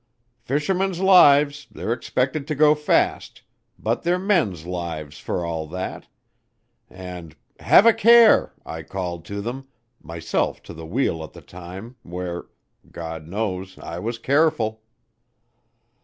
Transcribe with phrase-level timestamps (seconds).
[0.39, 3.43] Fishermen's lives, they're expected to go fast,
[3.77, 6.07] but they're men's lives for all that,
[6.89, 9.67] and 'Have a care!' I called to them,
[10.01, 12.45] myself to the wheel at the time, where,
[12.91, 14.81] God knows, I was careful.